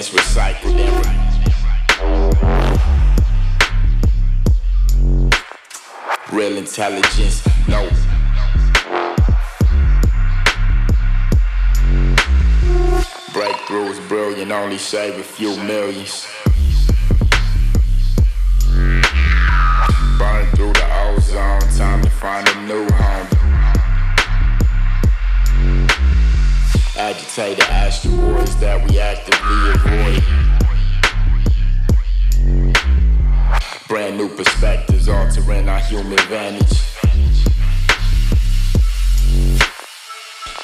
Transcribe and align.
Elements 0.00 0.34
recycled 0.34 0.80
and 0.80 0.96
re- 6.32 6.38
real 6.38 6.56
intelligence. 6.56 7.46
No. 7.68 7.86
Breakthroughs 13.34 14.08
brilliant, 14.08 14.50
only 14.52 14.78
save 14.78 15.18
a 15.18 15.22
few 15.22 15.54
millions. 15.64 16.26
Burn 20.18 20.46
through 20.56 20.72
the 20.72 20.88
ozone, 21.02 21.60
time 21.76 22.00
to 22.00 22.08
find 22.08 22.48
a 22.48 22.62
new 22.62 22.88
home. 22.90 23.39
Agitated 27.00 27.64
asteroids 27.64 28.54
that 28.56 28.78
we 28.86 29.00
actively 29.00 29.70
avoid. 29.72 30.22
Brand 33.88 34.18
new 34.18 34.28
perspectives 34.28 35.08
altering 35.08 35.66
our 35.66 35.80
human 35.80 36.18
vantage. 36.28 36.78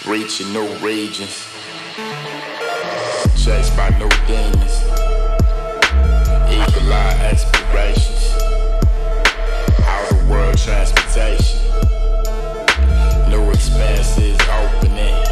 Reaching 0.06 0.52
new 0.52 0.68
regions. 0.84 1.42
Chased 3.42 3.74
by 3.74 3.88
new 3.98 4.10
demons. 4.26 4.82
Eagle 6.52 6.92
eye 6.92 7.30
explorations. 7.32 8.34
Outer 9.80 10.26
world 10.28 10.58
transportation. 10.58 11.60
New 13.30 13.50
expanses 13.50 14.38
opening. 14.50 15.25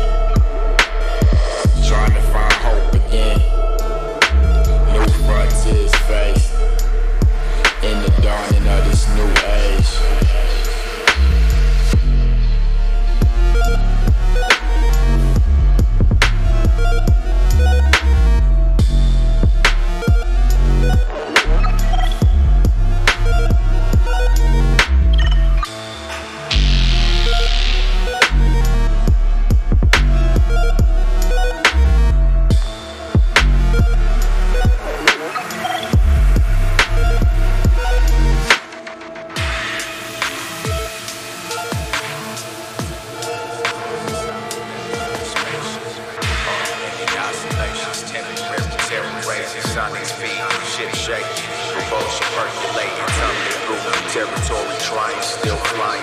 Territory, 54.15 54.77
trying, 54.79 55.21
still 55.23 55.57
flying. 55.75 56.01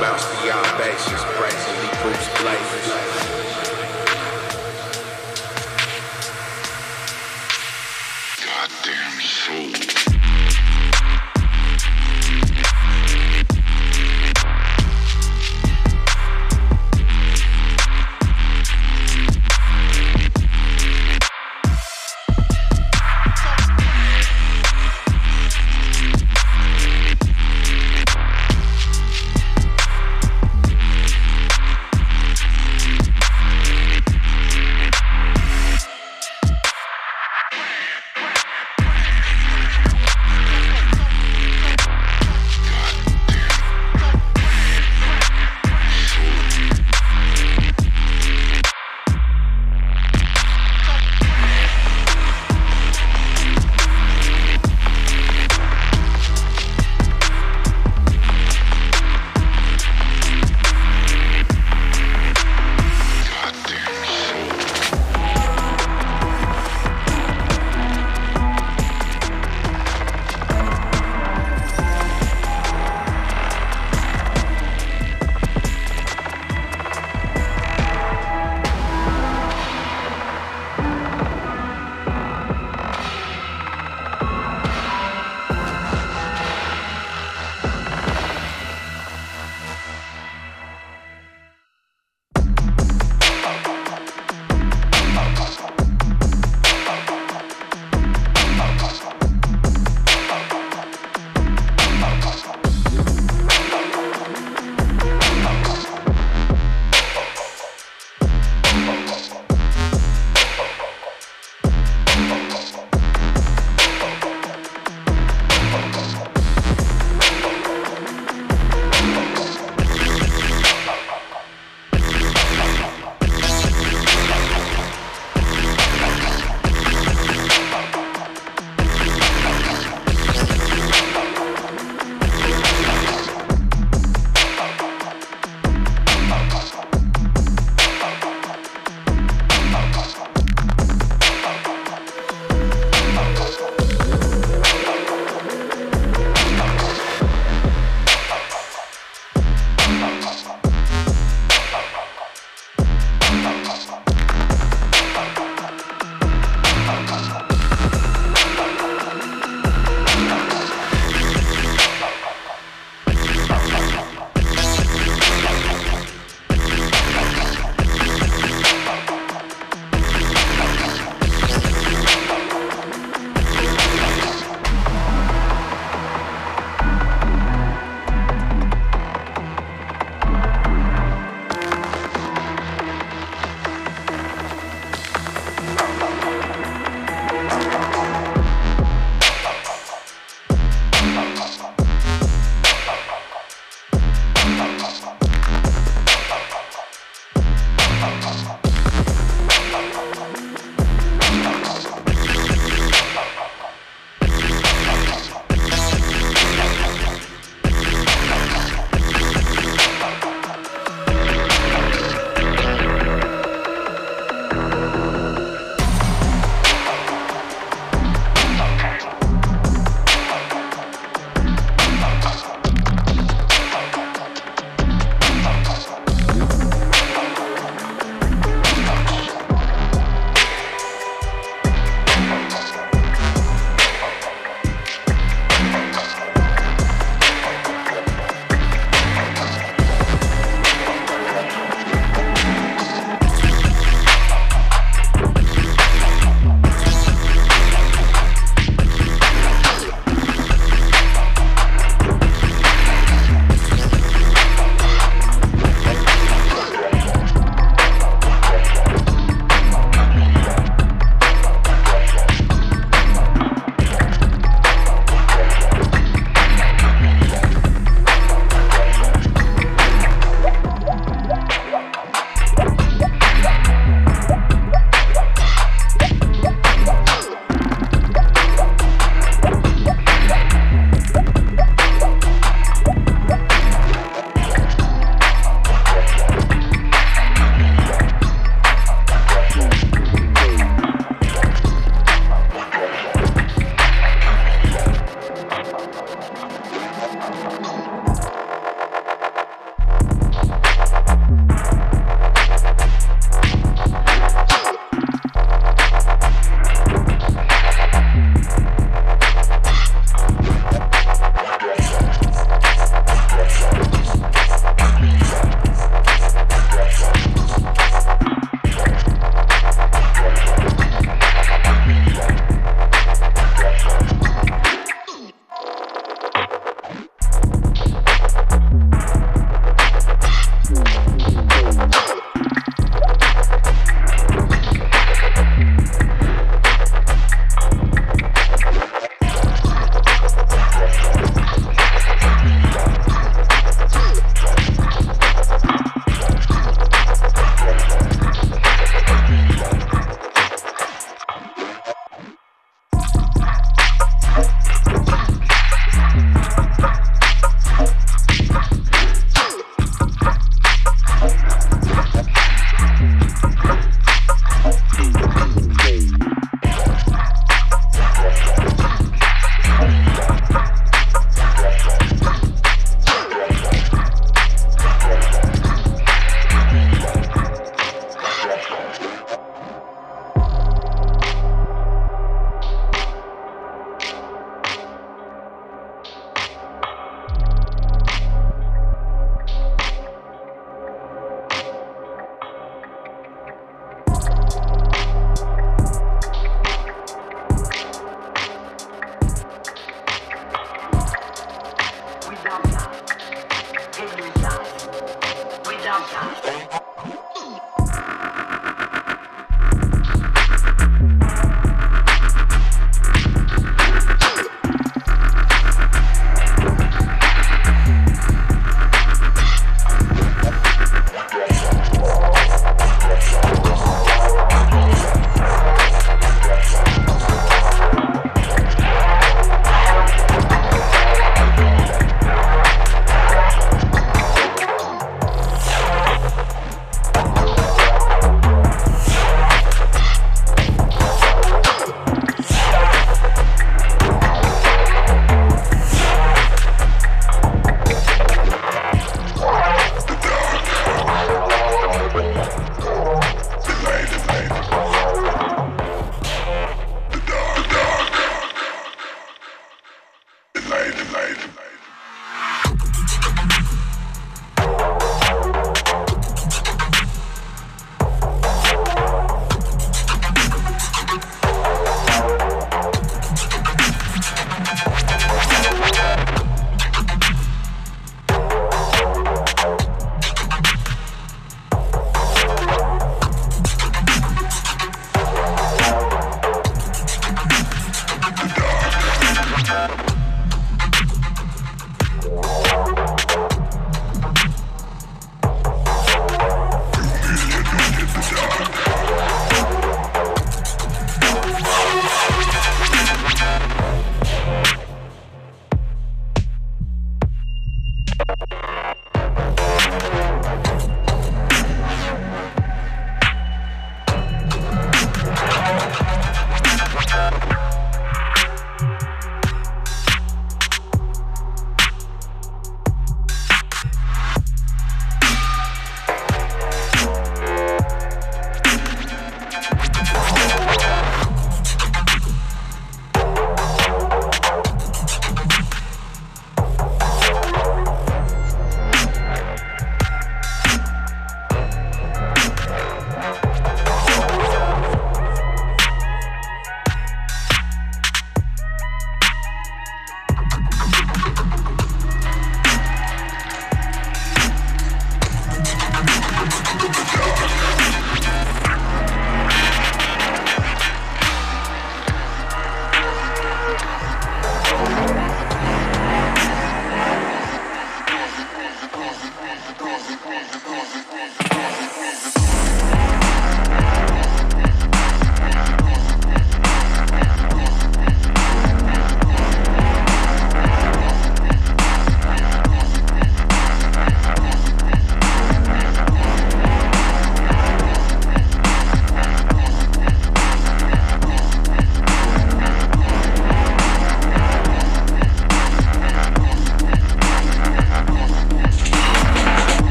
Bounce 0.00 0.24
beyond 0.42 0.64
bases, 0.78 1.24
brazenly 1.36 1.90
boost 2.00 2.30
blazers. 2.38 3.01